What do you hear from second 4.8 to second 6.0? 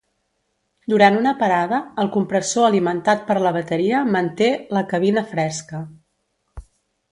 cabina fresca.